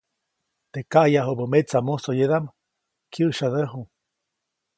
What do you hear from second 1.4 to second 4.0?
metsa musoyedaʼm, kyäʼsyadäju.